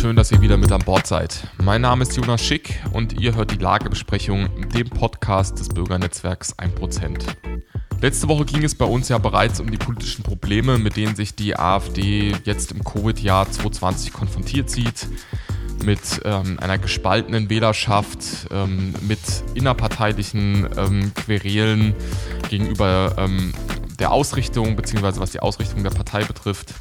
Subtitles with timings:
[0.00, 1.46] schön, dass ihr wieder mit an Bord seid.
[1.62, 7.18] Mein Name ist Jonas Schick und ihr hört die Lagebesprechung, dem Podcast des Bürgernetzwerks 1%.
[8.00, 11.34] Letzte Woche ging es bei uns ja bereits um die politischen Probleme, mit denen sich
[11.34, 15.06] die AfD jetzt im Covid-Jahr 2020 konfrontiert sieht.
[15.84, 19.20] Mit ähm, einer gespaltenen Wählerschaft, ähm, mit
[19.52, 21.94] innerparteilichen ähm, Querelen
[22.48, 23.52] gegenüber ähm,
[23.98, 26.72] der Ausrichtung, beziehungsweise was die Ausrichtung der Partei betrifft.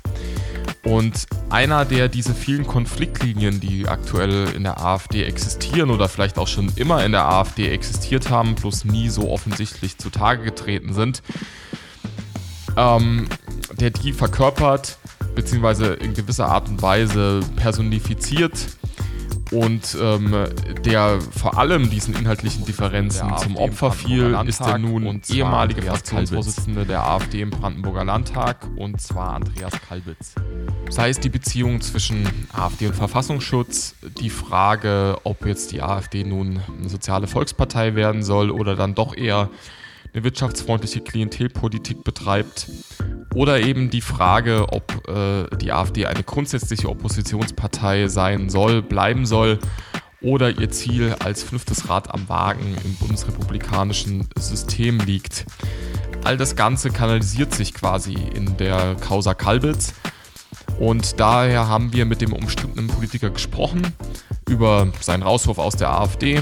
[0.84, 6.48] Und einer, der diese vielen Konfliktlinien, die aktuell in der AfD existieren oder vielleicht auch
[6.48, 11.22] schon immer in der AfD existiert haben, bloß nie so offensichtlich zutage getreten sind,
[12.78, 13.28] ähm,
[13.80, 15.00] der die verkörpert,
[15.36, 18.79] beziehungsweise in gewisser Art und Weise personifiziert
[19.52, 20.36] und ähm,
[20.86, 27.06] der vor allem diesen inhaltlichen Differenzen zum Opfer fiel, ist der nun ehemalige Fraktionsvorsitzende der
[27.06, 30.36] AfD im Brandenburger Landtag und zwar Andreas Kalbitz.
[30.90, 36.62] Sei es die Beziehung zwischen AfD und Verfassungsschutz, die Frage, ob jetzt die AfD nun
[36.78, 39.50] eine soziale Volkspartei werden soll oder dann doch eher
[40.14, 42.68] eine wirtschaftsfreundliche Klientelpolitik betreibt
[43.36, 49.60] oder eben die Frage, ob äh, die AfD eine grundsätzliche Oppositionspartei sein soll, bleiben soll
[50.22, 55.46] oder ihr Ziel als fünftes Rad am Wagen im bundesrepublikanischen System liegt.
[56.24, 59.94] All das Ganze kanalisiert sich quasi in der Causa Kalbitz.
[60.78, 63.82] Und daher haben wir mit dem umstrittenen Politiker gesprochen
[64.50, 66.42] über seinen Rauswurf aus der AfD,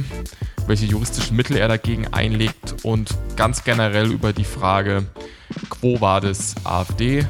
[0.68, 5.06] welche juristischen Mittel er dagegen einlegt und ganz generell über die Frage,
[5.70, 7.26] Quo Vadis AfD,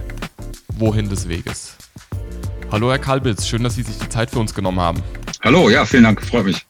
[0.74, 1.78] wohin des Weges?
[2.72, 5.04] Hallo Herr Kalbitz, schön, dass Sie sich die Zeit für uns genommen haben.
[5.44, 6.66] Hallo, ja, vielen Dank, freut mich.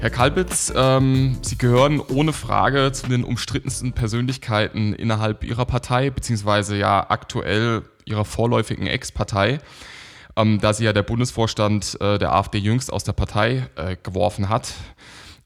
[0.00, 6.78] Herr Kalbitz, ähm, Sie gehören ohne Frage zu den umstrittensten Persönlichkeiten innerhalb Ihrer Partei, beziehungsweise
[6.78, 9.58] ja aktuell Ihrer vorläufigen Ex-Partei,
[10.36, 14.48] ähm, da Sie ja der Bundesvorstand äh, der AfD jüngst aus der Partei äh, geworfen
[14.48, 14.72] hat.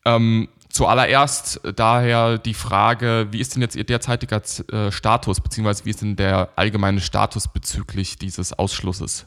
[0.04, 4.40] Ähm, Zuallererst daher die Frage, wie ist denn jetzt Ihr derzeitiger
[4.72, 9.26] äh, Status, beziehungsweise wie ist denn der allgemeine Status bezüglich dieses Ausschlusses?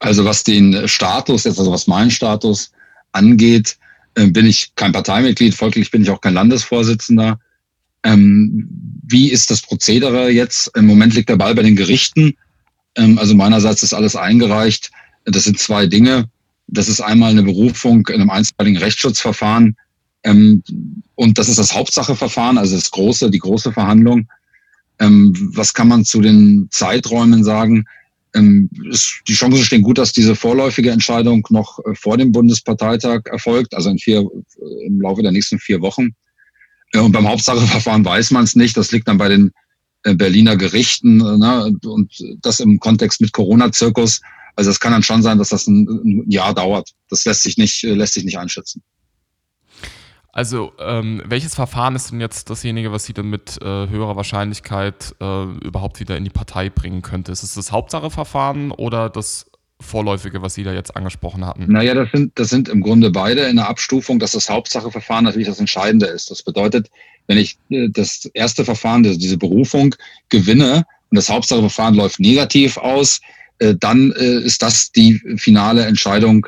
[0.00, 2.72] Also was den Status, jetzt also was meinen Status
[3.12, 3.78] angeht,
[4.16, 7.40] äh, bin ich kein Parteimitglied, folglich bin ich auch kein Landesvorsitzender.
[8.02, 8.68] Ähm,
[9.02, 10.70] wie ist das Prozedere jetzt?
[10.76, 12.34] Im Moment liegt der Ball bei den Gerichten.
[12.96, 14.90] Ähm, also meinerseits ist alles eingereicht.
[15.24, 16.28] Das sind zwei Dinge.
[16.66, 19.76] Das ist einmal eine Berufung in einem einstweiligen Rechtsschutzverfahren
[20.24, 20.62] ähm,
[21.14, 24.28] und das ist das Hauptsacheverfahren, also das große, die große Verhandlung.
[24.98, 27.84] Ähm, was kann man zu den Zeiträumen sagen?
[28.34, 33.26] Ähm, ist, die Chancen stehen gut, dass diese vorläufige Entscheidung noch äh, vor dem Bundesparteitag
[33.26, 36.14] erfolgt, also in vier, äh, im Laufe der nächsten vier Wochen.
[36.92, 38.76] Äh, und beim Hauptsacheverfahren weiß man es nicht.
[38.76, 39.52] Das liegt dann bei den
[40.04, 41.76] äh, Berliner Gerichten äh, ne?
[41.84, 44.20] und das im Kontext mit Corona-Zirkus.
[44.56, 46.90] Also es kann dann schon sein, dass das ein, ein Jahr dauert.
[47.10, 48.82] Das lässt sich nicht, äh, lässt sich nicht einschätzen.
[50.32, 55.14] Also, ähm, welches Verfahren ist denn jetzt dasjenige, was Sie dann mit äh, höherer Wahrscheinlichkeit
[55.20, 57.30] äh, überhaupt wieder in die Partei bringen könnte?
[57.30, 59.46] Ist es das Hauptsacheverfahren oder das
[59.80, 61.70] vorläufige, was Sie da jetzt angesprochen hatten?
[61.70, 65.46] Naja, das sind, das sind im Grunde beide in der Abstufung, dass das Hauptsacheverfahren natürlich
[65.46, 66.32] das Entscheidende ist.
[66.32, 66.90] Das bedeutet,
[67.28, 69.94] wenn ich äh, das erste Verfahren, diese Berufung,
[70.30, 73.20] gewinne und das Hauptsacheverfahren läuft negativ aus,
[73.58, 76.46] dann äh, ist das die finale Entscheidung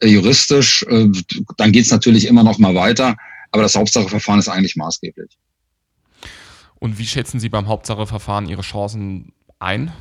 [0.00, 0.84] äh, juristisch.
[0.88, 1.08] Äh,
[1.56, 3.16] dann geht es natürlich immer noch mal weiter,
[3.50, 5.30] aber das Hauptsacheverfahren ist eigentlich maßgeblich.
[6.78, 9.92] Und wie schätzen Sie beim Hauptsacheverfahren Ihre Chancen ein?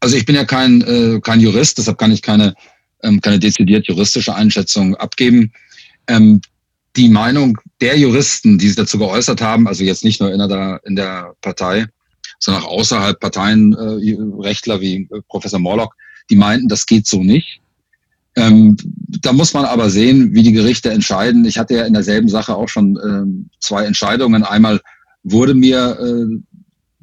[0.00, 2.54] Also ich bin ja kein, äh, kein Jurist, deshalb kann ich keine,
[3.02, 5.52] ähm, keine dezidiert juristische Einschätzung abgeben.
[6.08, 6.40] Ähm,
[6.96, 10.80] die Meinung der Juristen, die sich dazu geäußert haben, also jetzt nicht nur in der,
[10.84, 11.86] in der Partei,
[12.38, 15.94] sondern auch außerhalb Parteienrechtler äh, wie äh, Professor Morlock,
[16.30, 17.60] die meinten, das geht so nicht.
[18.36, 18.76] Ähm,
[19.20, 21.44] da muss man aber sehen, wie die Gerichte entscheiden.
[21.44, 24.42] Ich hatte ja in derselben Sache auch schon ähm, zwei Entscheidungen.
[24.42, 24.80] Einmal
[25.22, 26.54] wurde mir äh,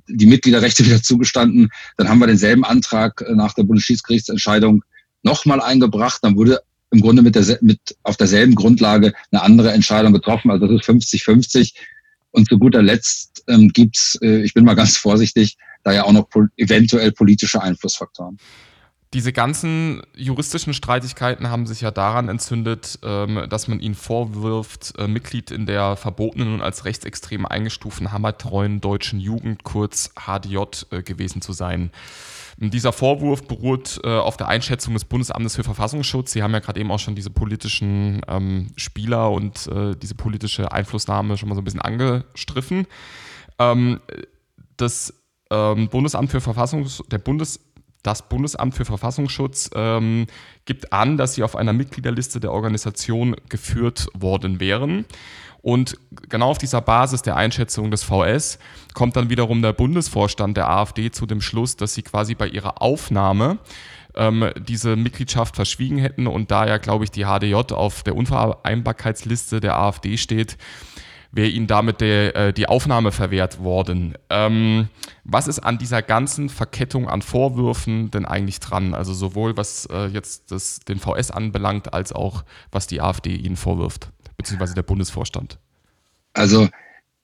[0.07, 1.69] die Mitgliederrechte wieder zugestanden.
[1.97, 4.84] Dann haben wir denselben Antrag äh, nach der Bundesschiedsgerichtsentscheidung
[5.23, 6.19] nochmal eingebracht.
[6.22, 6.61] Dann wurde
[6.91, 10.51] im Grunde mit, der, mit auf derselben Grundlage eine andere Entscheidung getroffen.
[10.51, 11.73] Also das ist 50-50.
[12.31, 16.13] Und zu guter Letzt ähm, gibt's, äh, ich bin mal ganz vorsichtig, da ja auch
[16.13, 18.37] noch pol eventuell politische Einflussfaktoren.
[19.13, 25.08] Diese ganzen juristischen Streitigkeiten haben sich ja daran entzündet, ähm, dass man ihnen vorwirft, äh,
[25.08, 31.41] Mitglied in der verbotenen und als rechtsextrem eingestuften hammertreuen deutschen Jugend, kurz HDJ, äh, gewesen
[31.41, 31.91] zu sein.
[32.55, 36.31] Dieser Vorwurf beruht äh, auf der Einschätzung des Bundesamtes für Verfassungsschutz.
[36.31, 39.69] Sie haben ja gerade eben auch schon diese politischen ähm, Spieler und
[40.02, 42.87] diese politische Einflussnahme schon mal so ein bisschen angestriffen.
[43.59, 43.99] Ähm,
[44.78, 45.13] das
[45.49, 47.59] Bundesamt für Verfassungsschutz, der Bundes
[48.03, 50.27] Das Bundesamt für Verfassungsschutz ähm,
[50.65, 55.05] gibt an, dass sie auf einer Mitgliederliste der Organisation geführt worden wären.
[55.61, 58.57] Und genau auf dieser Basis der Einschätzung des VS
[58.95, 62.81] kommt dann wiederum der Bundesvorstand der AfD zu dem Schluss, dass sie quasi bei ihrer
[62.81, 63.59] Aufnahme
[64.15, 69.59] ähm, diese Mitgliedschaft verschwiegen hätten und da ja, glaube ich, die HDJ auf der Unvereinbarkeitsliste
[69.59, 70.57] der AfD steht,
[71.31, 74.16] wäre ihnen damit der, äh, die Aufnahme verwehrt worden.
[74.29, 74.89] Ähm,
[75.23, 78.93] was ist an dieser ganzen Verkettung an Vorwürfen denn eigentlich dran?
[78.93, 83.55] Also sowohl was äh, jetzt das, den VS anbelangt, als auch was die AfD ihnen
[83.55, 85.57] vorwirft, beziehungsweise der Bundesvorstand.
[86.33, 86.69] Also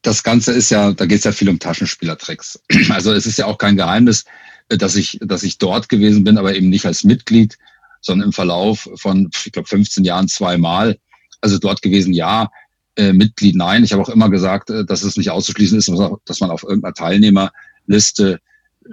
[0.02, 2.60] das Ganze ist ja, da geht es ja viel um Taschenspielertricks.
[2.90, 4.24] Also es ist ja auch kein Geheimnis,
[4.68, 7.58] dass ich, dass ich dort gewesen bin, aber eben nicht als Mitglied,
[8.00, 10.98] sondern im Verlauf von, ich glaube, 15 Jahren zweimal.
[11.40, 12.50] Also dort gewesen, ja,
[12.98, 13.84] äh, Mitglied nein.
[13.84, 15.90] Ich habe auch immer gesagt, äh, dass es nicht auszuschließen ist,
[16.26, 18.40] dass man auf irgendeiner Teilnehmerliste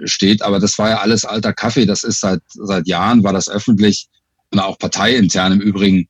[0.04, 0.42] steht.
[0.42, 1.86] Aber das war ja alles alter Kaffee.
[1.86, 4.08] Das ist seit, seit Jahren, war das öffentlich
[4.52, 6.08] und auch parteiintern im Übrigen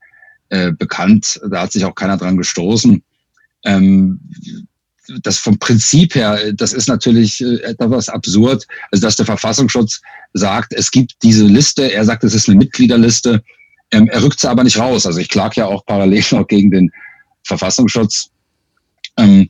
[0.50, 1.40] äh, bekannt.
[1.50, 3.02] Da hat sich auch keiner dran gestoßen.
[3.64, 4.20] Ähm,
[5.22, 10.02] das vom Prinzip her, das ist natürlich äh, etwas absurd, also dass der Verfassungsschutz
[10.34, 13.42] sagt, es gibt diese Liste, er sagt, es ist eine Mitgliederliste,
[13.92, 15.06] ähm, er rückt sie aber nicht raus.
[15.06, 16.90] Also ich klage ja auch parallel noch gegen den
[17.46, 18.30] Verfassungsschutz
[19.16, 19.48] ähm,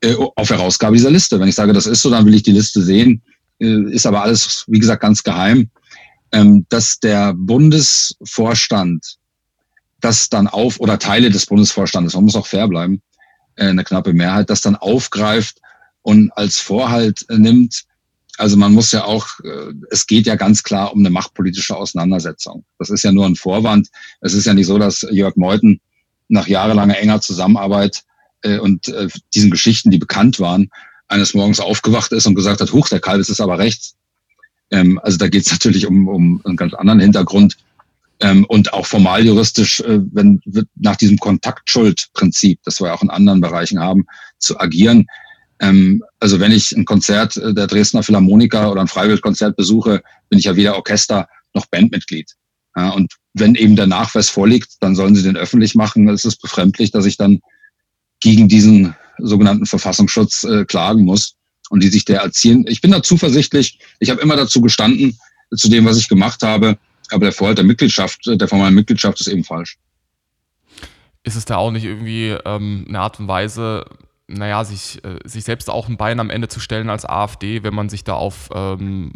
[0.00, 1.40] äh, auf Herausgabe dieser Liste.
[1.40, 3.22] Wenn ich sage, das ist so, dann will ich die Liste sehen.
[3.58, 5.70] Äh, ist aber alles, wie gesagt, ganz geheim.
[6.30, 9.16] Ähm, dass der Bundesvorstand
[10.00, 13.02] das dann auf, oder Teile des Bundesvorstandes, man muss auch fair bleiben,
[13.56, 15.60] äh, eine knappe Mehrheit, das dann aufgreift
[16.02, 17.84] und als Vorhalt äh, nimmt.
[18.36, 22.64] Also man muss ja auch, äh, es geht ja ganz klar um eine machtpolitische Auseinandersetzung.
[22.78, 23.88] Das ist ja nur ein Vorwand.
[24.20, 25.80] Es ist ja nicht so, dass Jörg Meuthen
[26.28, 28.04] nach jahrelanger enger Zusammenarbeit
[28.42, 30.70] äh, und äh, diesen Geschichten, die bekannt waren,
[31.08, 33.94] eines Morgens aufgewacht ist und gesagt hat, huch, der Kalbis ist aber rechts.
[34.70, 37.56] Ähm, also da geht es natürlich um, um einen ganz anderen Hintergrund.
[38.20, 40.40] Ähm, und auch formal juristisch, äh, wenn
[40.74, 44.06] nach diesem Kontaktschuldprinzip, das wir auch in anderen Bereichen haben,
[44.38, 45.06] zu agieren.
[45.60, 50.38] Ähm, also wenn ich ein Konzert äh, der Dresdner Philharmoniker oder ein Freiwilligkonzert besuche, bin
[50.40, 52.34] ich ja weder Orchester noch Bandmitglied.
[52.78, 56.08] Ja, und wenn eben der Nachweis vorliegt, dann sollen sie den öffentlich machen.
[56.08, 57.40] Es ist befremdlich, dass ich dann
[58.20, 61.34] gegen diesen sogenannten Verfassungsschutz äh, klagen muss
[61.70, 62.64] und die sich der erzielen.
[62.68, 63.80] Ich bin da zuversichtlich.
[63.98, 65.18] Ich habe immer dazu gestanden,
[65.56, 66.78] zu dem, was ich gemacht habe.
[67.10, 69.76] Aber der Vorhalt der Mitgliedschaft, der formalen Mitgliedschaft ist eben falsch.
[71.24, 73.86] Ist es da auch nicht irgendwie ähm, eine Art und Weise,
[74.28, 77.74] naja, sich, äh, sich selbst auch ein Bein am Ende zu stellen als AfD, wenn
[77.74, 79.14] man sich da auf ähm,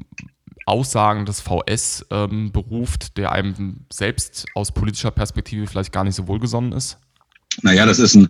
[0.67, 6.29] Aussagen des VS ähm, beruft, der einem selbst aus politischer Perspektive vielleicht gar nicht so
[6.29, 6.99] wohlgesonnen ist?
[7.63, 8.29] Naja, das ist ein,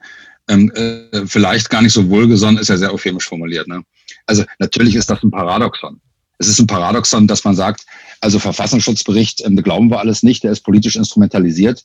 [0.48, 3.68] ähm, äh, vielleicht gar nicht so wohlgesonnen, ist ja sehr euphemisch formuliert.
[3.68, 3.82] Ne?
[4.26, 6.00] Also natürlich ist das ein Paradoxon.
[6.38, 7.86] Es ist ein Paradoxon, dass man sagt,
[8.20, 11.84] also Verfassungsschutzbericht, ähm, glauben wir alles nicht, der ist politisch instrumentalisiert.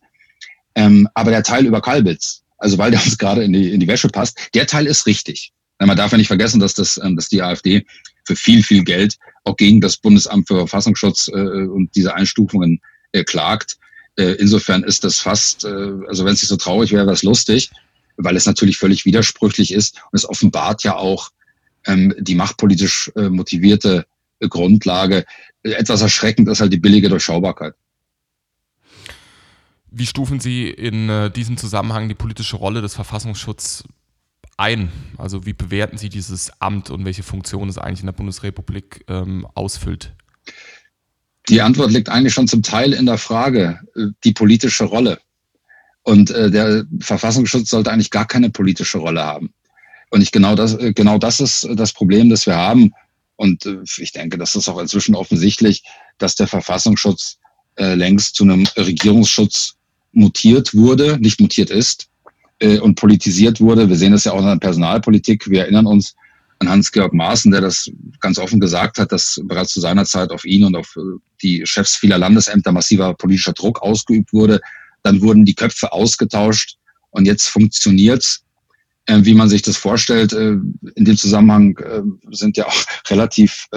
[0.75, 3.87] Ähm, aber der Teil über Kalbitz, also weil der uns gerade in die, in die
[3.87, 5.51] Wäsche passt, der Teil ist richtig.
[5.79, 7.85] Man darf ja nicht vergessen, dass, das, ähm, dass die AfD
[8.27, 12.81] für viel, viel Geld auch gegen das Bundesamt für Verfassungsschutz äh, und diese Einstufungen
[13.13, 13.77] äh, klagt.
[14.17, 15.67] Äh, insofern ist das fast, äh,
[16.07, 17.71] also wenn es nicht so traurig wäre, wäre es lustig,
[18.17, 21.29] weil es natürlich völlig widersprüchlich ist und es offenbart ja auch
[21.85, 24.05] ähm, die machtpolitisch äh, motivierte
[24.39, 25.25] äh, Grundlage.
[25.63, 27.73] Etwas erschreckend ist halt die billige Durchschaubarkeit.
[29.89, 33.85] Wie stufen Sie in äh, diesem Zusammenhang die politische Rolle des Verfassungsschutzes
[34.57, 34.91] ein?
[35.17, 39.47] Also wie bewerten Sie dieses Amt und welche Funktion es eigentlich in der Bundesrepublik ähm,
[39.53, 40.13] ausfüllt?
[41.47, 45.19] Die Antwort liegt eigentlich schon zum Teil in der Frage, äh, die politische Rolle.
[46.03, 49.53] Und äh, der Verfassungsschutz sollte eigentlich gar keine politische Rolle haben.
[50.09, 52.93] Und ich genau das, äh, genau das ist das Problem, das wir haben.
[53.35, 55.83] Und äh, ich denke, das ist auch inzwischen offensichtlich,
[56.17, 57.37] dass der Verfassungsschutz
[57.75, 59.75] äh, längst zu einem Regierungsschutz
[60.11, 62.09] mutiert wurde, nicht mutiert ist
[62.59, 63.89] äh, und politisiert wurde.
[63.89, 65.49] Wir sehen das ja auch in der Personalpolitik.
[65.49, 66.15] Wir erinnern uns
[66.59, 70.43] an Hans-Georg Maaßen, der das ganz offen gesagt hat, dass bereits zu seiner Zeit auf
[70.45, 74.59] ihn und auf äh, die Chefs vieler Landesämter massiver politischer Druck ausgeübt wurde.
[75.03, 76.77] Dann wurden die Köpfe ausgetauscht
[77.11, 78.43] und jetzt funktioniert's,
[79.05, 80.33] äh, wie man sich das vorstellt.
[80.33, 80.57] Äh,
[80.95, 83.67] in dem Zusammenhang äh, sind ja auch relativ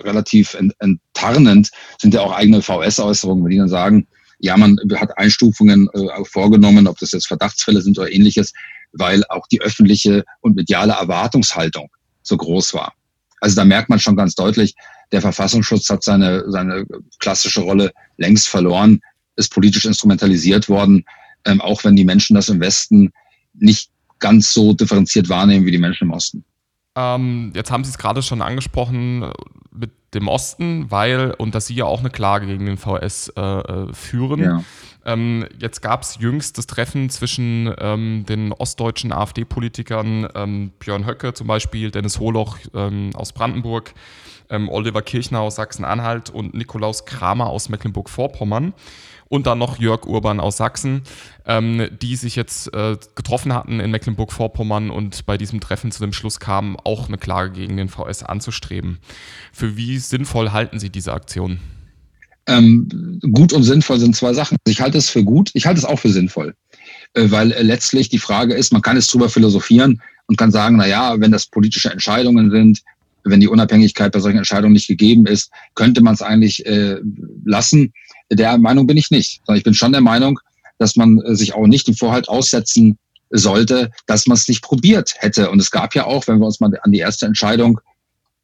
[0.00, 4.06] relativ enttarnend sind ja auch eigene VS-Äußerungen, wenn die dann sagen,
[4.38, 8.52] ja, man hat Einstufungen äh, vorgenommen, ob das jetzt Verdachtsfälle sind oder ähnliches,
[8.92, 11.90] weil auch die öffentliche und mediale Erwartungshaltung
[12.22, 12.94] so groß war.
[13.40, 14.74] Also da merkt man schon ganz deutlich,
[15.12, 16.84] der Verfassungsschutz hat seine, seine
[17.18, 19.00] klassische Rolle längst verloren,
[19.36, 21.04] ist politisch instrumentalisiert worden,
[21.44, 23.12] ähm, auch wenn die Menschen das im Westen
[23.54, 26.44] nicht ganz so differenziert wahrnehmen wie die Menschen im Osten.
[26.96, 29.30] Ähm, jetzt haben Sie es gerade schon angesprochen
[30.18, 33.92] dem Osten, weil, und dass Sie ja auch eine Klage gegen den VS äh, äh,
[33.92, 34.40] führen.
[34.42, 34.64] Ja.
[35.04, 41.32] Ähm, jetzt gab es jüngst das Treffen zwischen ähm, den ostdeutschen AfD-Politikern ähm, Björn Höcke
[41.32, 43.94] zum Beispiel, Dennis Holoch ähm, aus Brandenburg,
[44.50, 48.74] ähm, Oliver Kirchner aus Sachsen-Anhalt und Nikolaus Kramer aus Mecklenburg-Vorpommern
[49.28, 51.02] und dann noch Jörg Urban aus Sachsen,
[51.46, 56.12] ähm, die sich jetzt äh, getroffen hatten in Mecklenburg-Vorpommern und bei diesem Treffen zu dem
[56.12, 58.98] Schluss kamen, auch eine Klage gegen den VS anzustreben.
[59.52, 61.58] Für wie sinnvoll halten Sie diese Aktion?
[62.46, 64.56] Ähm, gut und sinnvoll sind zwei Sachen.
[64.66, 66.54] Ich halte es für gut, ich halte es auch für sinnvoll,
[67.12, 70.76] äh, weil äh, letztlich die Frage ist, man kann es drüber philosophieren und kann sagen,
[70.76, 72.80] na ja, wenn das politische Entscheidungen sind,
[73.24, 76.96] wenn die Unabhängigkeit bei solchen Entscheidungen nicht gegeben ist, könnte man es eigentlich äh,
[77.44, 77.92] lassen.
[78.30, 80.38] Der Meinung bin ich nicht, sondern ich bin schon der Meinung,
[80.78, 82.98] dass man äh, sich auch nicht im Vorhalt aussetzen
[83.30, 85.50] sollte, dass man es nicht probiert hätte.
[85.50, 87.80] Und es gab ja auch, wenn wir uns mal an die erste Entscheidung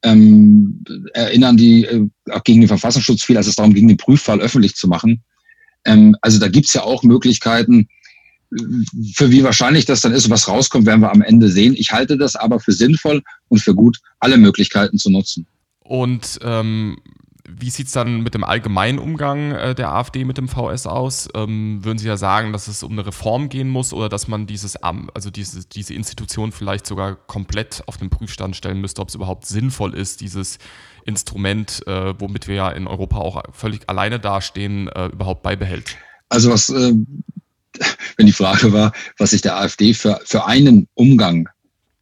[0.03, 4.39] ähm, erinnern, die äh, auch gegen den Verfassungsschutz fiel, als es darum ging, den Prüffall
[4.41, 5.23] öffentlich zu machen.
[5.85, 7.87] Ähm, also da gibt's ja auch Möglichkeiten,
[9.13, 11.73] für wie wahrscheinlich das dann ist was rauskommt, werden wir am Ende sehen.
[11.75, 15.47] Ich halte das aber für sinnvoll und für gut, alle Möglichkeiten zu nutzen.
[15.79, 16.97] Und ähm,
[17.47, 21.27] wie sieht es dann mit dem allgemeinen Umgang äh, der AfD mit dem VS aus?
[21.35, 24.47] Ähm, würden Sie ja sagen, dass es um eine Reform gehen muss oder dass man
[24.47, 29.15] dieses also diese, diese Institution vielleicht sogar komplett auf den Prüfstand stellen müsste, ob es
[29.15, 30.57] überhaupt sinnvoll ist, dieses
[31.05, 35.97] Instrument, äh, womit wir ja in Europa auch völlig alleine dastehen, äh, überhaupt beibehält?
[36.29, 36.93] Also was äh,
[38.17, 41.47] wenn die Frage war, was ich der AfD für, für einen Umgang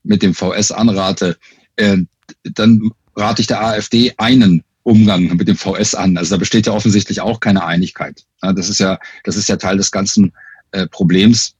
[0.03, 1.37] mit dem VS anrate,
[1.75, 1.97] äh,
[2.43, 6.17] dann rate ich der AfD einen Umgang mit dem VS an.
[6.17, 8.25] Also da besteht ja offensichtlich auch keine Einigkeit.
[8.41, 10.33] Das ist ja, das ist ja Teil des ganzen
[10.71, 11.55] äh, Problems.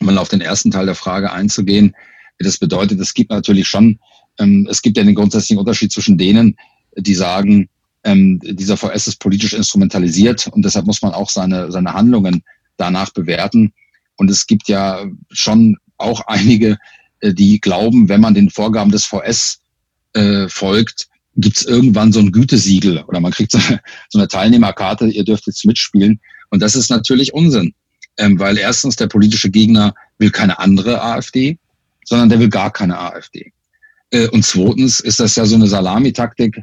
[0.00, 1.94] Um mal auf den ersten Teil der Frage einzugehen,
[2.38, 3.98] das bedeutet, es gibt natürlich schon,
[4.38, 6.56] ähm, es gibt ja den grundsätzlichen Unterschied zwischen denen,
[6.96, 7.68] die sagen,
[8.04, 12.42] ähm, dieser VS ist politisch instrumentalisiert und deshalb muss man auch seine, seine Handlungen
[12.76, 13.72] danach bewerten.
[14.16, 16.78] Und es gibt ja schon auch einige,
[17.20, 19.60] äh, die glauben, wenn man den Vorgaben des VS
[20.14, 24.28] äh, folgt, gibt es irgendwann so ein Gütesiegel oder man kriegt so eine, so eine
[24.28, 26.20] Teilnehmerkarte, ihr dürft jetzt mitspielen.
[26.50, 27.74] Und das ist natürlich Unsinn,
[28.18, 31.58] ähm, weil erstens der politische Gegner will keine andere AfD,
[32.04, 33.52] sondern der will gar keine AfD.
[34.10, 36.62] Äh, und zweitens ist das ja so eine Salamitaktik,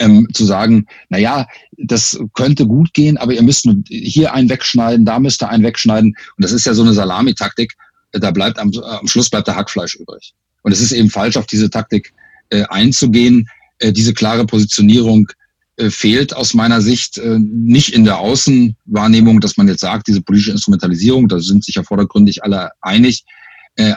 [0.00, 1.46] ähm, zu sagen, na ja,
[1.76, 6.16] das könnte gut gehen, aber ihr müsst hier einen wegschneiden, da müsst ihr einen wegschneiden.
[6.36, 7.74] Und das ist ja so eine Salamitaktik.
[8.12, 10.34] Da bleibt am, am Schluss bleibt der Hackfleisch übrig.
[10.62, 12.12] Und es ist eben falsch, auf diese Taktik
[12.48, 13.46] äh, einzugehen.
[13.80, 15.28] Äh, diese klare Positionierung
[15.76, 20.22] äh, fehlt aus meiner Sicht äh, nicht in der Außenwahrnehmung, dass man jetzt sagt, diese
[20.22, 23.24] politische Instrumentalisierung, da sind sich ja vordergründig alle einig.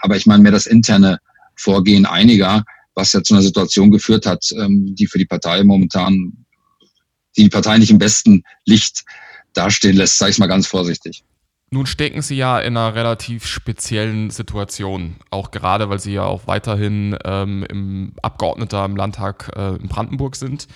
[0.01, 1.17] Aber ich meine mehr das interne
[1.55, 2.63] Vorgehen einiger
[2.95, 6.45] was ja zu einer Situation geführt hat, ähm, die für die Partei momentan,
[7.35, 9.03] die die Partei nicht im besten Licht
[9.53, 11.23] dastehen lässt, sage ich mal ganz vorsichtig.
[11.73, 16.45] Nun stecken Sie ja in einer relativ speziellen Situation, auch gerade weil Sie ja auch
[16.45, 20.67] weiterhin ähm, im Abgeordneter im Landtag äh, in Brandenburg sind.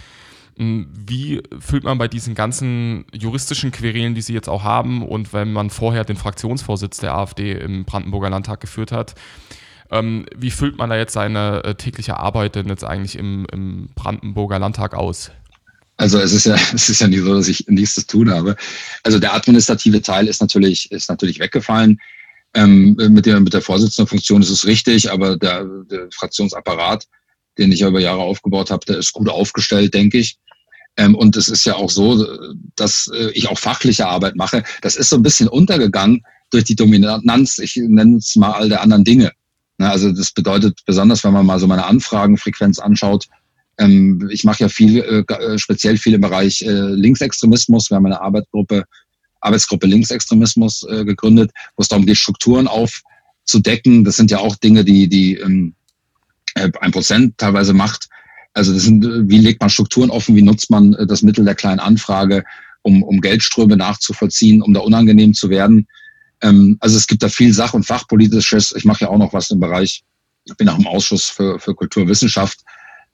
[0.58, 5.34] Hm, wie fühlt man bei diesen ganzen juristischen Querelen, die Sie jetzt auch haben, und
[5.34, 9.14] wenn man vorher den Fraktionsvorsitz der AfD im Brandenburger Landtag geführt hat,
[9.92, 13.90] ähm, wie füllt man da jetzt seine äh, tägliche Arbeit denn jetzt eigentlich im, im
[13.94, 15.30] Brandenburger Landtag aus?
[15.98, 18.56] Also es ist ja, es ist ja nicht so, dass ich nichts zu tun habe.
[19.04, 22.00] Also der administrative Teil ist natürlich, ist natürlich weggefallen.
[22.54, 27.06] Ähm, mit, der, mit der Vorsitzendenfunktion ist es richtig, aber der, der Fraktionsapparat,
[27.58, 30.38] den ich ja über Jahre aufgebaut habe, der ist gut aufgestellt, denke ich.
[30.96, 32.26] Ähm, und es ist ja auch so,
[32.76, 34.64] dass äh, ich auch fachliche Arbeit mache.
[34.82, 38.82] Das ist so ein bisschen untergegangen durch die Dominanz, ich nenne es mal all der
[38.82, 39.32] anderen Dinge.
[39.80, 43.28] Also das bedeutet besonders, wenn man mal so meine Anfragenfrequenz anschaut,
[43.78, 47.90] ähm, ich mache ja viel, äh, äh, speziell viel im Bereich äh, Linksextremismus.
[47.90, 48.86] Wir haben eine Arbeitsgruppe,
[49.42, 54.04] Arbeitsgruppe Linksextremismus äh, gegründet, wo es darum geht, Strukturen aufzudecken.
[54.04, 55.74] Das sind ja auch Dinge, die die ähm,
[56.56, 58.10] ein Prozent teilweise macht.
[58.54, 61.80] Also das sind, wie legt man Strukturen offen, wie nutzt man das Mittel der kleinen
[61.80, 62.44] Anfrage,
[62.82, 65.88] um, um Geldströme nachzuvollziehen, um da unangenehm zu werden.
[66.42, 68.74] Ähm, also es gibt da viel Sach- und Fachpolitisches.
[68.76, 70.04] Ich mache ja auch noch was im Bereich,
[70.46, 72.60] ich bin auch im Ausschuss für, für Kulturwissenschaft.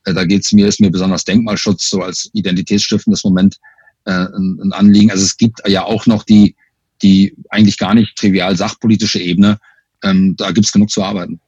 [0.06, 3.60] Äh, da geht es mir, ist mir besonders Denkmalschutz so als identitätsstiftendes Moment
[4.06, 5.12] äh, ein, Anliegen.
[5.12, 6.56] Also es gibt ja auch noch die,
[7.02, 9.60] die eigentlich gar nicht trivial sachpolitische Ebene.
[10.04, 11.40] Ähm, da gibt es genug zu arbeiten.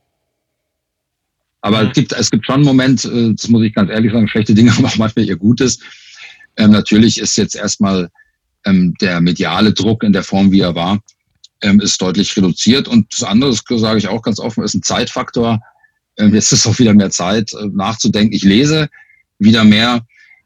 [1.62, 1.88] Aber mhm.
[1.88, 4.54] es, gibt, es gibt schon einen Moment, äh, das muss ich ganz ehrlich sagen, schlechte
[4.54, 5.80] Dinge haben auch manchmal ihr Gutes.
[6.58, 8.10] Ähm, natürlich ist jetzt erstmal
[8.66, 11.00] ähm, der mediale Druck in der Form, wie er war,
[11.62, 12.88] ähm, ist deutlich reduziert.
[12.88, 15.62] Und das andere, das sage ich auch ganz offen, ist ein Zeitfaktor.
[16.18, 18.34] Ähm, jetzt ist auch wieder mehr Zeit äh, nachzudenken.
[18.34, 18.90] Ich lese
[19.40, 20.06] wieder mehr.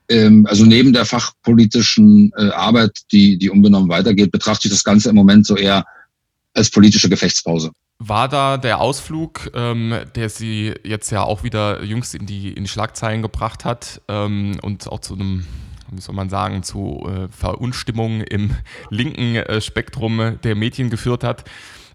[0.09, 5.09] ähm, also neben der fachpolitischen äh, Arbeit, die, die unbenommen weitergeht, betrachte ich das Ganze
[5.09, 5.85] im Moment so eher
[6.53, 7.71] als politische Gefechtspause.
[7.99, 12.63] War da der Ausflug, ähm, der Sie jetzt ja auch wieder jüngst in die, in
[12.63, 15.45] die Schlagzeilen gebracht hat ähm, und auch zu einem,
[15.91, 18.51] wie soll man sagen, zu äh, Verunstimmung im
[18.89, 21.43] linken äh, Spektrum der Medien geführt hat,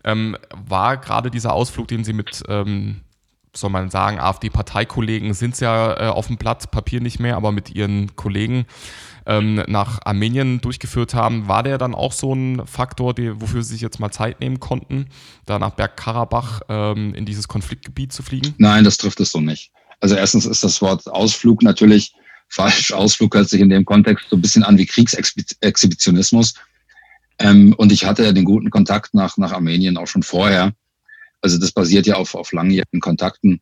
[0.04, 3.00] ähm, war gerade dieser Ausflug, den Sie mit, ähm,
[3.56, 7.70] soll man sagen, AfD-Parteikollegen sind ja äh, auf dem Blatt Papier nicht mehr, aber mit
[7.70, 8.66] Ihren Kollegen
[9.26, 13.75] ähm, nach Armenien durchgeführt haben, war der dann auch so ein Faktor, die, wofür sie
[13.75, 15.06] sich jetzt mal Zeit nehmen konnten,
[15.46, 18.54] da nach Bergkarabach ähm, in dieses Konfliktgebiet zu fliegen?
[18.58, 19.73] Nein, das trifft es so nicht.
[20.00, 22.14] Also erstens ist das Wort Ausflug natürlich
[22.49, 22.92] falsch.
[22.92, 26.54] Ausflug hört sich in dem Kontext so ein bisschen an wie Kriegsexhibitionismus.
[27.38, 30.73] Ähm, und ich hatte ja den guten Kontakt nach, nach Armenien auch schon vorher.
[31.44, 33.60] Also das basiert ja auf, auf langjährigen Kontakten.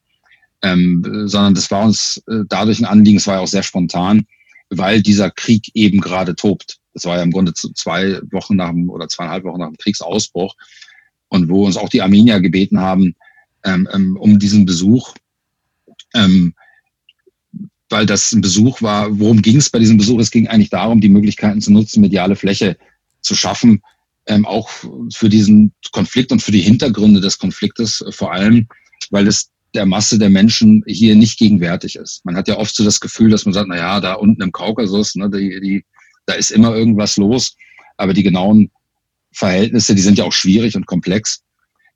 [0.62, 4.24] Ähm, sondern das war uns äh, dadurch ein Anliegen, es war ja auch sehr spontan,
[4.70, 6.78] weil dieser Krieg eben gerade tobt.
[6.94, 10.54] Das war ja im Grunde zwei Wochen nach dem oder zweieinhalb Wochen nach dem Kriegsausbruch
[11.28, 13.16] und wo uns auch die Armenier gebeten haben
[13.64, 15.14] ähm, ähm, um diesen Besuch,
[16.14, 16.54] ähm,
[17.88, 19.18] weil das ein Besuch war.
[19.18, 20.20] Worum ging es bei diesem Besuch?
[20.20, 22.76] Es ging eigentlich darum, die Möglichkeiten zu nutzen, mediale Fläche
[23.20, 23.82] zu schaffen,
[24.26, 24.71] ähm, auch
[25.12, 28.69] für diesen Konflikt und für die Hintergründe des Konfliktes äh, vor allem,
[29.11, 32.25] weil es der Masse der Menschen hier nicht gegenwärtig ist.
[32.25, 34.52] Man hat ja oft so das Gefühl, dass man sagt, na ja, da unten im
[34.52, 35.85] Kaukasus, ne, die, die,
[36.26, 37.57] da ist immer irgendwas los,
[37.97, 38.71] aber die genauen
[39.33, 41.43] Verhältnisse, die sind ja auch schwierig und komplex.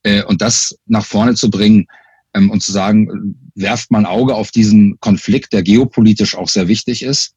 [0.02, 1.87] Äh, und das nach vorne zu bringen
[2.35, 6.68] ähm, und zu sagen, werft mal ein Auge auf diesen Konflikt, der geopolitisch auch sehr
[6.68, 7.35] wichtig ist,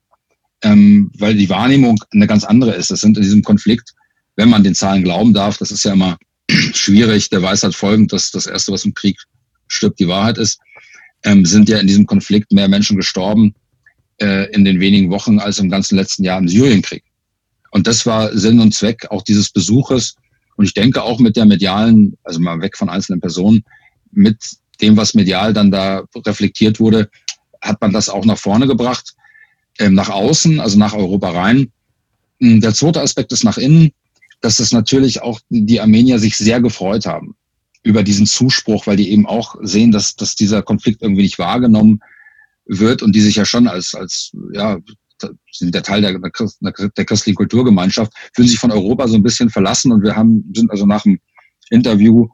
[0.63, 2.91] ähm, weil die Wahrnehmung eine ganz andere ist.
[2.91, 3.93] Es sind in diesem Konflikt,
[4.39, 6.17] wenn man den Zahlen glauben darf, das ist ja immer
[6.73, 9.17] schwierig, der weiß halt folgend, dass das Erste, was im Krieg
[9.67, 10.61] stirbt, die Wahrheit ist,
[11.25, 13.53] ähm, sind ja in diesem Konflikt mehr Menschen gestorben
[14.21, 17.03] äh, in den wenigen Wochen als im ganzen letzten Jahr im Syrienkrieg.
[17.71, 20.15] Und das war Sinn und Zweck auch dieses Besuches.
[20.55, 23.65] Und ich denke auch mit der medialen, also mal weg von einzelnen Personen,
[24.11, 24.37] mit
[24.79, 27.09] dem, was medial dann da reflektiert wurde,
[27.59, 29.15] hat man das auch nach vorne gebracht,
[29.79, 31.73] ähm, nach außen, also nach Europa rein.
[32.39, 33.91] Hm, der zweite Aspekt ist nach innen,
[34.41, 37.35] dass das natürlich auch die Armenier sich sehr gefreut haben
[37.83, 42.01] über diesen Zuspruch, weil die eben auch sehen, dass, dass dieser Konflikt irgendwie nicht wahrgenommen
[42.65, 44.77] wird und die sich ja schon als, als ja,
[45.51, 49.91] sind der Teil der, der christlichen Kulturgemeinschaft, fühlen sich von Europa so ein bisschen verlassen
[49.91, 51.19] und wir haben, sind also nach dem
[51.69, 52.29] Interview,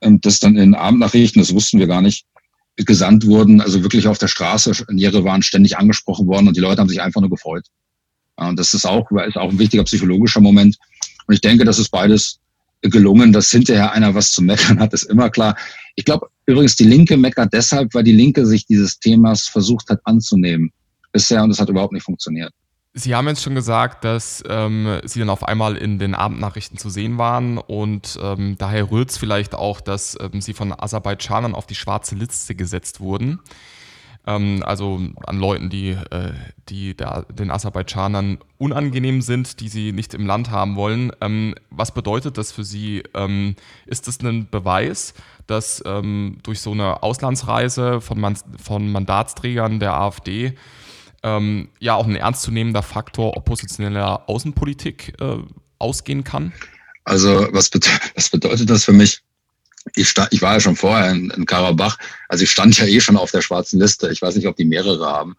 [0.00, 2.26] ähm, das dann in Abendnachrichten, das wussten wir gar nicht,
[2.76, 6.80] gesandt wurden, also wirklich auf der Straße in Jerewan ständig angesprochen worden und die Leute
[6.80, 7.64] haben sich einfach nur gefreut.
[8.36, 10.76] Und das ist auch, ist auch ein wichtiger psychologischer Moment.
[11.26, 12.38] Und ich denke, das ist beides
[12.82, 13.32] gelungen.
[13.32, 15.56] Dass hinterher einer was zu meckern hat, ist immer klar.
[15.94, 20.00] Ich glaube übrigens, die Linke meckert deshalb, weil die Linke sich dieses Themas versucht hat
[20.04, 20.72] anzunehmen
[21.12, 22.52] bisher und es hat überhaupt nicht funktioniert.
[22.98, 26.88] Sie haben jetzt schon gesagt, dass ähm, Sie dann auf einmal in den Abendnachrichten zu
[26.88, 31.66] sehen waren und ähm, daher rührt es vielleicht auch, dass ähm, Sie von Aserbaidschanern auf
[31.66, 33.40] die schwarze Liste gesetzt wurden.
[34.26, 36.32] Ähm, also an Leuten, die, äh,
[36.68, 41.12] die der, den Aserbaidschanern unangenehm sind, die sie nicht im Land haben wollen.
[41.20, 43.04] Ähm, was bedeutet das für Sie?
[43.14, 43.54] Ähm,
[43.86, 45.14] ist das ein Beweis,
[45.46, 50.54] dass ähm, durch so eine Auslandsreise von, Man von Mandatsträgern der AfD
[51.22, 55.38] ähm, ja auch ein ernstzunehmender Faktor oppositioneller Außenpolitik äh,
[55.78, 56.52] ausgehen kann?
[57.04, 57.78] Also was, be
[58.16, 59.22] was bedeutet das für mich?
[59.94, 63.00] Ich, stand, ich war ja schon vorher in, in Karabach, also ich stand ja eh
[63.00, 64.10] schon auf der schwarzen Liste.
[64.10, 65.36] Ich weiß nicht, ob die mehrere haben.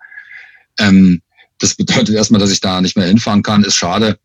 [0.79, 1.21] Ähm,
[1.60, 4.19] das bedeutet erstmal, dass ich da nicht mehr hinfahren kann, ist schade,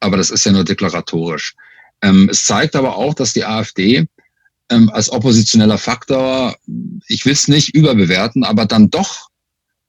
[0.00, 1.54] aber das ist ja nur deklaratorisch.
[2.02, 4.06] Ähm, es zeigt aber auch, dass die AfD
[4.70, 6.56] ähm, als oppositioneller Faktor,
[7.08, 9.28] ich will es nicht überbewerten, aber dann doch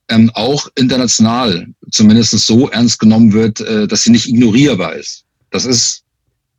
[0.10, 5.26] ähm, auch international zumindest so ernst genommen wird, äh, dass sie nicht ignorierbar ist.
[5.52, 6.04] Das ist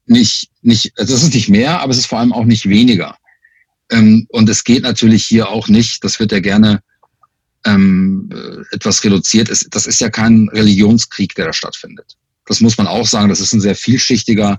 [0.09, 3.17] nicht, nicht, also es ist nicht mehr, aber es ist vor allem auch nicht weniger.
[3.91, 6.83] Ähm, und es geht natürlich hier auch nicht, das wird ja gerne
[7.65, 9.49] ähm, äh, etwas reduziert.
[9.49, 12.17] Es, das ist ja kein Religionskrieg, der da stattfindet.
[12.47, 13.29] Das muss man auch sagen.
[13.29, 14.57] Das ist ein sehr vielschichtiger,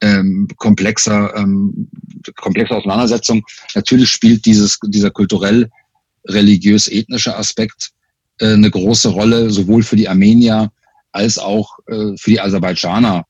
[0.00, 1.88] ähm, komplexer, ähm,
[2.36, 3.44] komplexe Auseinandersetzung.
[3.74, 5.70] Natürlich spielt dieses, dieser kulturell
[6.26, 7.90] religiös-ethnische Aspekt
[8.38, 10.70] äh, eine große Rolle, sowohl für die Armenier
[11.12, 13.24] als auch äh, für die Aserbaidschaner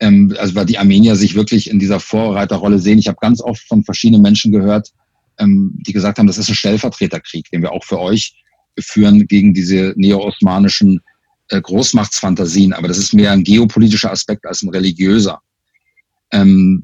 [0.00, 2.98] ähm, also weil die Armenier sich wirklich in dieser Vorreiterrolle sehen.
[2.98, 4.92] Ich habe ganz oft von verschiedenen Menschen gehört,
[5.38, 8.34] ähm, die gesagt haben, das ist ein Stellvertreterkrieg, den wir auch für euch
[8.78, 11.00] führen gegen diese neo-osmanischen
[11.48, 12.72] äh, Großmachtsfantasien.
[12.72, 15.40] Aber das ist mehr ein geopolitischer Aspekt als ein religiöser.
[16.32, 16.82] Ähm,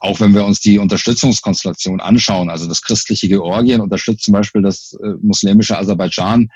[0.00, 4.94] auch wenn wir uns die Unterstützungskonstellation anschauen, also das christliche Georgien unterstützt zum Beispiel das
[5.02, 6.48] äh, muslimische Aserbaidschan,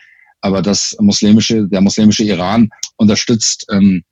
[0.43, 4.05] aber das muslimische, der muslimische Iran unterstützt ähm,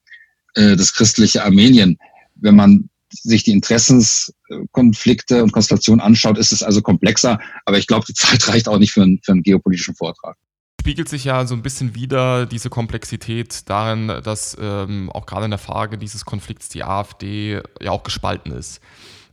[0.54, 1.98] äh, das christliche Armenien.
[2.36, 7.38] Wenn man sich die Interessenskonflikte und Konstellationen anschaut, ist es also komplexer.
[7.64, 10.36] Aber ich glaube, die Zeit reicht auch nicht für einen, für einen geopolitischen Vortrag
[10.84, 15.50] spiegelt sich ja so ein bisschen wieder diese Komplexität darin, dass ähm, auch gerade in
[15.50, 18.82] der Frage dieses Konflikts die AfD ja auch gespalten ist.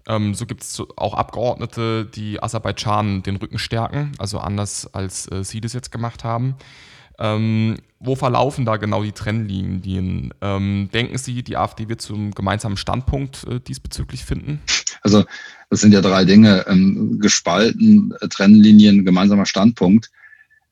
[0.07, 5.43] Ähm, so gibt es auch Abgeordnete, die Aserbaidschan den Rücken stärken, also anders als äh,
[5.43, 6.55] Sie das jetzt gemacht haben.
[7.21, 10.33] Ähm, wo verlaufen da genau die Trennlinien?
[10.41, 14.59] Ähm, denken Sie, die AfD wird zum gemeinsamen Standpunkt äh, diesbezüglich finden?
[15.03, 15.23] Also
[15.69, 16.65] das sind ja drei Dinge.
[16.67, 20.09] Ähm, gespalten, äh, Trennlinien, gemeinsamer Standpunkt.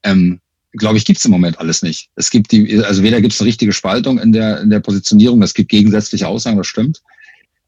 [0.04, 0.40] Ähm,
[0.74, 2.10] Glaube ich, gibt es im Moment alles nicht.
[2.16, 5.42] Es gibt die, also weder gibt es eine richtige Spaltung in der, in der Positionierung,
[5.42, 7.02] es gibt gegensätzliche Aussagen, das stimmt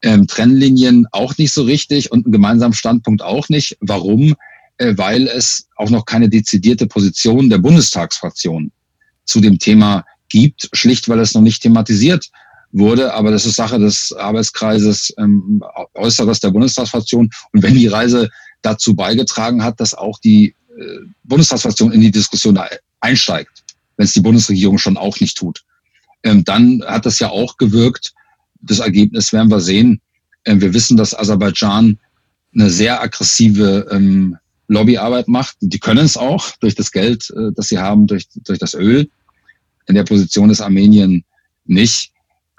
[0.02, 3.76] ähm, Trennlinien auch nicht so richtig und einen gemeinsamen Standpunkt auch nicht.
[3.80, 4.34] Warum?
[4.82, 8.72] Äh, weil es auch noch keine dezidierte Position der Bundestagsfraktion
[9.24, 12.28] zu dem Thema gibt, schlicht weil es noch nicht thematisiert
[12.72, 13.14] wurde.
[13.14, 15.62] Aber das ist Sache des Arbeitskreises ähm,
[15.94, 17.30] Äußeres der Bundestagsfraktion.
[17.52, 18.28] Und wenn die Reise
[18.62, 22.58] dazu beigetragen hat, dass auch die äh, Bundestagsfraktion in die Diskussion
[23.00, 23.62] einsteigt,
[23.96, 25.62] wenn es die Bundesregierung schon auch nicht tut,
[26.24, 28.14] ähm, dann hat das ja auch gewirkt,
[28.60, 30.00] das Ergebnis werden wir sehen.
[30.44, 32.00] Ähm, wir wissen, dass Aserbaidschan
[32.54, 35.56] eine sehr aggressive ähm, Lobbyarbeit macht.
[35.60, 39.08] Die können es auch durch das Geld, äh, das sie haben, durch, durch das Öl.
[39.86, 41.24] In der Position ist Armenien
[41.64, 42.12] nicht.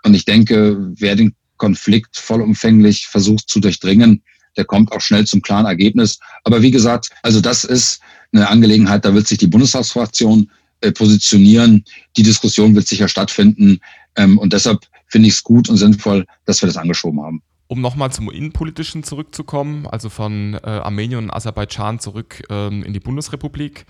[0.03, 4.21] Und ich denke, wer den Konflikt vollumfänglich versucht zu durchdringen,
[4.57, 6.19] der kommt auch schnell zum klaren Ergebnis.
[6.43, 11.85] Aber wie gesagt, also das ist eine Angelegenheit, da wird sich die Bundestagsfraktion äh, positionieren.
[12.17, 13.79] Die Diskussion wird sicher stattfinden.
[14.15, 17.41] Ähm, und deshalb finde ich es gut und sinnvoll, dass wir das angeschoben haben.
[17.67, 22.99] Um nochmal zum Innenpolitischen zurückzukommen, also von äh, Armenien und Aserbaidschan zurück ähm, in die
[22.99, 23.85] Bundesrepublik.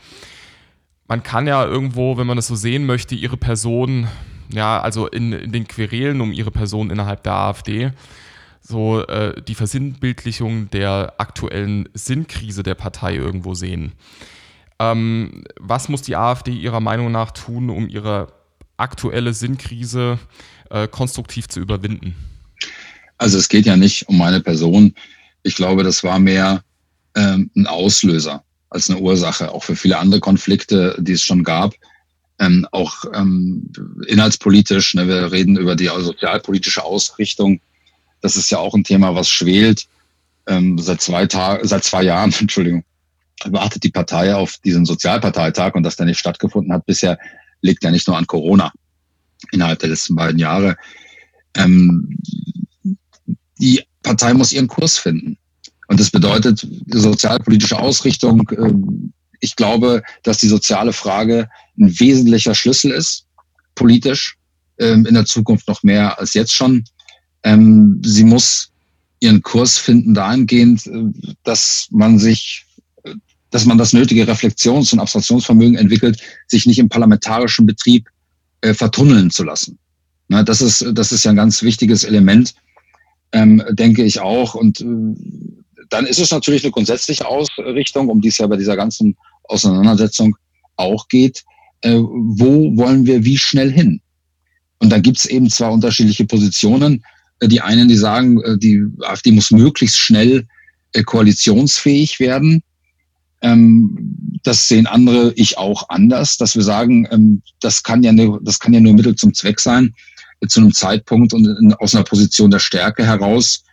[1.08, 4.08] Man kann ja irgendwo, wenn man das so sehen möchte, ihre Person,
[4.54, 7.92] ja, also in, in den Querelen um ihre Person innerhalb der AfD,
[8.62, 13.92] so äh, die Versinnbildlichung der aktuellen Sinnkrise der Partei irgendwo sehen.
[14.80, 18.28] Ähm, was muss die AfD Ihrer Meinung nach tun, um ihre
[18.78, 20.20] aktuelle Sinnkrise
[20.70, 22.16] äh, konstruktiv zu überwinden?
[23.24, 24.94] Also es geht ja nicht um meine Person.
[25.44, 26.62] Ich glaube, das war mehr
[27.16, 31.74] ähm, ein Auslöser als eine Ursache, auch für viele andere Konflikte, die es schon gab.
[32.38, 33.72] Ähm, auch ähm,
[34.08, 37.62] inhaltspolitisch, ne, wir reden über die sozialpolitische Ausrichtung.
[38.20, 39.88] Das ist ja auch ein Thema, was schwelt.
[40.46, 41.26] Ähm, seit zwei
[41.64, 42.84] seit zwei Jahren, Entschuldigung,
[43.46, 47.18] wartet die Partei auf diesen Sozialparteitag und dass der nicht stattgefunden hat bisher,
[47.62, 48.74] liegt ja nicht nur an Corona
[49.54, 50.76] innerhalb der letzten beiden Jahre.
[51.56, 52.18] Ähm,
[53.64, 55.38] die Partei muss ihren Kurs finden.
[55.88, 58.48] Und das bedeutet sozialpolitische Ausrichtung.
[58.50, 58.74] Äh,
[59.40, 61.50] ich glaube, dass die soziale Frage
[61.80, 63.26] ein wesentlicher Schlüssel ist,
[63.76, 64.36] politisch,
[64.80, 66.84] ähm, in der Zukunft noch mehr als jetzt schon.
[67.44, 68.70] Ähm, sie muss
[69.22, 71.06] ihren Kurs finden dahingehend, äh,
[71.44, 72.66] dass man sich
[73.52, 78.10] dass man das nötige Reflexions- und Abstraktionsvermögen entwickelt, sich nicht im parlamentarischen Betrieb
[78.62, 79.78] äh, vertunneln zu lassen.
[80.28, 82.56] Das, ist, das ist ja ein ganz wichtiges Element,
[83.34, 84.56] ähm, denke ich auch.
[84.56, 84.86] Und äh,
[85.90, 90.36] dann ist es natürlich eine grundsätzliche Ausrichtung, um die es ja bei dieser ganzen Auseinandersetzung
[90.78, 91.44] auch geht.
[91.82, 94.02] Äh, wo wollen wir wie schnell hin?
[94.80, 97.04] Und da gibt es eben zwei unterschiedliche Positionen.
[97.40, 100.48] Äh, die einen, die sagen, äh, die AfD muss möglichst schnell
[100.94, 102.64] äh, koalitionsfähig werden.
[103.42, 108.40] Ähm, das sehen andere, ich auch anders, dass wir sagen, ähm, das kann ja nur,
[108.44, 109.94] das kann ja nur Mittel zum Zweck sein,
[110.48, 113.64] zu einem Zeitpunkt und in, aus einer Position der Stärke heraus,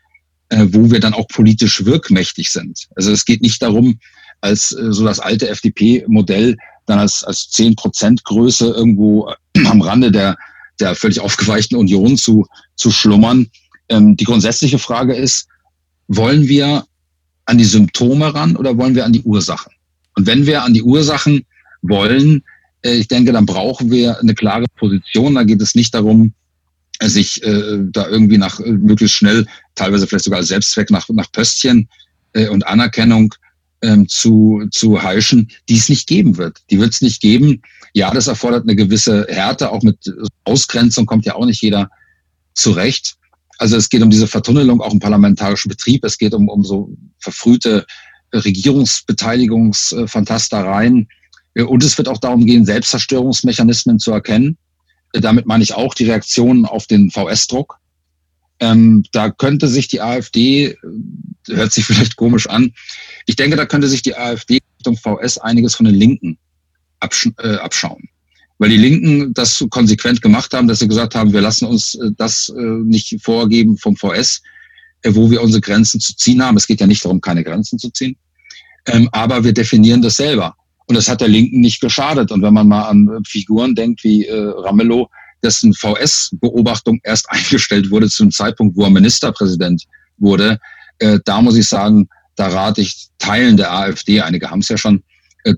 [0.51, 2.87] äh, wo wir dann auch politisch wirkmächtig sind.
[2.97, 3.99] Also es geht nicht darum,
[4.41, 6.57] als äh, so das alte FDP-Modell
[6.87, 10.37] dann als, als zehn Prozent Größe irgendwo äh, am Rande der,
[10.81, 13.49] der völlig aufgeweichten Union zu, zu schlummern.
[13.89, 15.47] Ähm, die grundsätzliche Frage ist,
[16.09, 16.85] wollen wir
[17.47, 19.73] an die Symptome ran oder wollen wir an die Ursachen?
[20.17, 21.45] Und wenn wir an die Ursachen
[21.83, 22.43] wollen,
[22.83, 25.35] äh, ich denke, dann brauchen wir eine klare Position.
[25.35, 26.35] Da geht es nicht darum,
[27.09, 31.33] sich äh, da irgendwie nach äh, möglichst schnell, teilweise vielleicht sogar als Selbstzweck nach, nach
[31.33, 31.89] Pöstchen
[32.35, 33.35] äh, und Anerkennung
[33.83, 36.59] ähm, zu, zu heischen, die es nicht geben wird.
[36.71, 37.63] Die wird es nicht geben.
[37.95, 40.13] Ja, das erfordert eine gewisse Härte, auch mit
[40.45, 41.89] Ausgrenzung kommt ja auch nicht jeder
[42.55, 43.17] zurecht.
[43.59, 46.05] Also es geht um diese Vertunnelung auch im parlamentarischen Betrieb.
[46.05, 47.87] Es geht um, um so verfrühte
[48.33, 51.09] Regierungsbeteiligungsfantastereien.
[51.57, 54.57] Und es wird auch darum gehen, Selbstzerstörungsmechanismen zu erkennen.
[55.13, 57.79] Damit meine ich auch die Reaktionen auf den VS-Druck.
[58.61, 60.77] Ähm, da könnte sich die AfD,
[61.49, 62.73] hört sich vielleicht komisch an,
[63.27, 66.39] ich denke, da könnte sich die AfD Richtung VS einiges von den Linken
[67.01, 68.09] absch äh, abschauen.
[68.59, 72.11] weil die Linken das konsequent gemacht haben, dass sie gesagt haben, wir lassen uns äh,
[72.17, 74.43] das äh, nicht vorgeben vom VS,
[75.03, 76.59] äh, wo wir unsere Grenzen zu ziehen haben.
[76.59, 78.17] Es geht ja nicht darum, keine Grenzen zu ziehen,
[78.87, 80.55] ähm, aber wir definieren das selber.
[80.91, 82.33] Und das hat der Linken nicht geschadet.
[82.33, 85.09] Und wenn man mal an Figuren denkt wie Ramelow,
[85.43, 89.85] dessen VS-Beobachtung erst eingestellt wurde zu einem Zeitpunkt, wo er Ministerpräsident
[90.19, 90.59] wurde,
[91.25, 95.03] da muss ich sagen, da rate ich Teilen der AfD, einige haben es ja schon,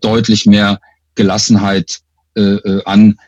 [0.00, 0.78] deutlich mehr
[1.14, 2.00] Gelassenheit
[2.34, 3.18] äh, äh, an,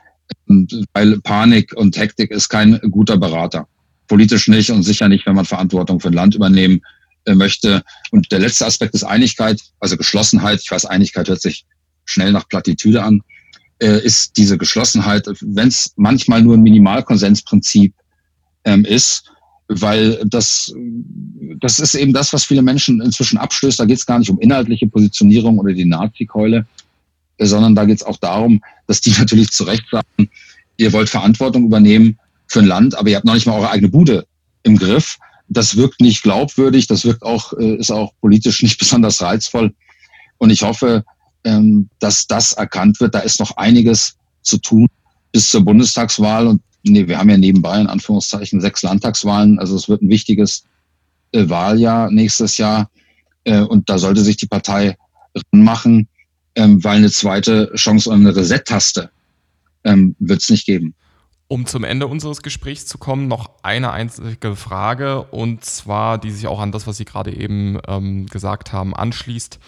[0.92, 3.66] weil Panik und Hektik ist kein guter Berater.
[4.08, 6.80] Politisch nicht und sicher nicht, wenn man Verantwortung für ein Land übernehmen
[7.24, 7.82] äh, möchte.
[8.10, 10.60] Und der letzte Aspekt ist Einigkeit, also Geschlossenheit.
[10.62, 11.64] Ich weiß, Einigkeit hört sich
[12.04, 13.22] schnell nach Plattitüde an,
[13.80, 17.94] äh, ist diese Geschlossenheit, wenn es manchmal nur ein Minimalkonsensprinzip
[18.64, 19.30] ähm, ist,
[19.68, 20.72] weil das,
[21.60, 23.80] das ist eben das, was viele Menschen inzwischen abstößt.
[23.80, 26.66] Da geht es gar nicht um inhaltliche Positionierung oder die Nazi-Keule,
[27.38, 30.30] sondern da geht es auch darum, dass die natürlich zu Recht sagen,
[30.76, 33.88] ihr wollt Verantwortung übernehmen für ein Land, aber ihr habt noch nicht mal eure eigene
[33.88, 34.26] Bude
[34.62, 35.18] im Griff.
[35.48, 39.74] Das wirkt nicht glaubwürdig, das wirkt auch, äh, ist auch politisch nicht besonders reizvoll.
[40.38, 41.04] Und ich hoffe,
[41.98, 43.14] dass das erkannt wird.
[43.14, 44.86] Da ist noch einiges zu tun
[45.32, 46.46] bis zur Bundestagswahl.
[46.46, 49.58] Und nee, wir haben ja nebenbei in Anführungszeichen sechs Landtagswahlen.
[49.58, 50.64] Also es wird ein wichtiges
[51.32, 52.90] äh, Wahljahr nächstes Jahr.
[53.44, 54.96] Äh, und da sollte sich die Partei
[55.50, 56.08] machen
[56.54, 59.10] ähm, weil eine zweite Chance oder eine Reset-Taste
[59.84, 60.94] ähm, wird es nicht geben.
[61.46, 66.46] Um zum Ende unseres Gesprächs zu kommen, noch eine einzige Frage und zwar, die sich
[66.46, 69.58] auch an das, was Sie gerade eben ähm, gesagt haben, anschließt.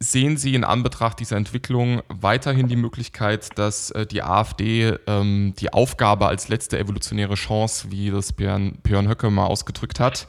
[0.00, 5.72] Sehen Sie in Anbetracht dieser Entwicklung weiterhin die Möglichkeit, dass äh, die AfD ähm, die
[5.72, 10.28] Aufgabe als letzte evolutionäre Chance, wie das Björn, Björn Höcke mal ausgedrückt hat,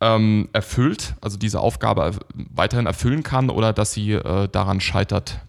[0.00, 5.40] ähm, erfüllt, also diese Aufgabe weiterhin erfüllen kann oder dass sie äh, daran scheitert?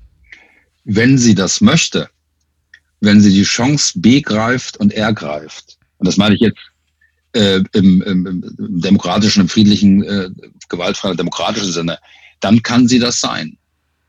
[0.84, 2.10] Wenn sie das möchte,
[3.00, 6.60] wenn sie die Chance begreift und ergreift, und das meine ich jetzt
[7.32, 10.30] äh, im, im, im, demokratischen, im friedlichen, äh,
[10.68, 11.98] gewaltfreien, demokratischen Sinne,
[12.40, 13.58] dann kann sie das sein.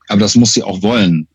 [0.07, 1.27] Aber das muss sie auch wollen.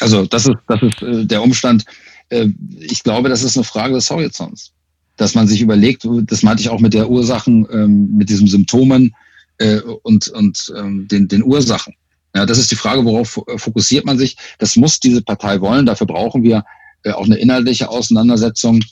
[0.00, 1.84] Also das ist, das ist äh, der Umstand.
[2.28, 2.48] Äh,
[2.80, 4.72] ich glaube, das ist eine Frage des Horizonts
[5.16, 9.14] dass man sich überlegt, das meinte ich auch mit der Ursachen, ähm, mit diesen Symptomen
[9.58, 11.94] äh, und, und ähm, den, den Ursachen.
[12.34, 14.36] Ja, das ist die Frage, worauf fokussiert man sich.
[14.58, 15.86] Das muss diese Partei wollen.
[15.86, 16.64] Dafür brauchen wir
[17.02, 18.82] äh, auch eine inhaltliche Auseinandersetzung.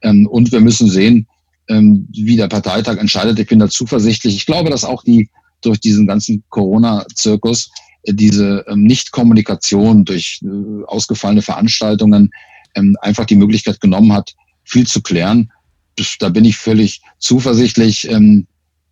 [0.00, 1.28] Ähm, und wir müssen sehen,
[1.68, 3.38] wie der Parteitag entscheidet.
[3.38, 4.36] Ich bin da zuversichtlich.
[4.36, 5.28] Ich glaube, dass auch die
[5.62, 7.70] durch diesen ganzen Corona-Zirkus
[8.02, 12.30] äh, diese ähm, Nichtkommunikation durch äh, ausgefallene Veranstaltungen
[12.74, 15.50] ähm, einfach die Möglichkeit genommen hat, viel zu klären
[16.18, 18.08] da bin ich völlig zuversichtlich.
[18.10, 18.46] Ähm,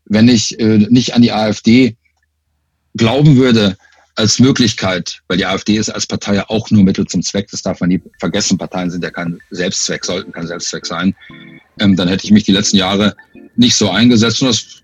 [0.04, 1.96] wenn ich äh, nicht an die AfD
[2.94, 3.76] glauben würde
[4.16, 7.62] als Möglichkeit, weil die AfD ist als Partei ja auch nur Mittel zum Zweck, das
[7.62, 11.14] darf man nie vergessen, Parteien sind ja kein Selbstzweck, sollten kein Selbstzweck sein,
[11.81, 13.16] ähm, dann hätte ich mich die letzten Jahre
[13.57, 14.83] nicht so eingesetzt und das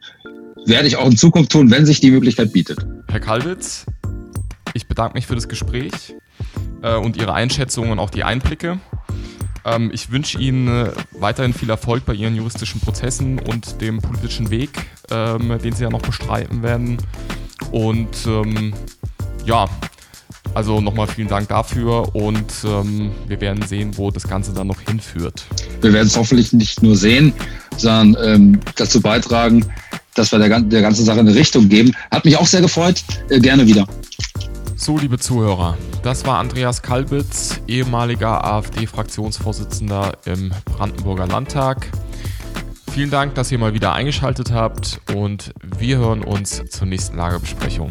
[0.67, 2.79] werde ich auch in Zukunft tun, wenn sich die Möglichkeit bietet.
[3.09, 3.87] Herr Kalwitz,
[4.75, 6.15] ich bedanke mich für das Gespräch
[6.83, 8.79] äh, und Ihre Einschätzungen und auch die Einblicke.
[9.65, 14.51] Ähm, ich wünsche Ihnen äh, weiterhin viel Erfolg bei Ihren juristischen Prozessen und dem politischen
[14.51, 14.71] Weg,
[15.11, 16.99] ähm, den Sie ja noch bestreiten werden.
[17.71, 18.73] Und ähm,
[19.45, 19.67] ja,
[20.55, 24.81] also nochmal vielen Dank dafür und ähm, wir werden sehen, wo das Ganze dann noch
[24.81, 25.45] hinführt.
[25.81, 27.33] Wir werden es hoffentlich nicht nur sehen,
[27.77, 29.65] sondern ähm, dazu beitragen,
[30.15, 31.95] dass wir der, der ganzen Sache eine Richtung geben.
[32.11, 33.03] Hat mich auch sehr gefreut.
[33.31, 33.87] Äh, gerne wieder.
[34.77, 41.89] So, liebe Zuhörer, das war Andreas Kalbitz, ehemaliger AfD-Fraktionsvorsitzender im Brandenburger Landtag.
[42.93, 47.91] Vielen Dank, dass ihr mal wieder eingeschaltet habt und wir hören uns zur nächsten Lagerbesprechung.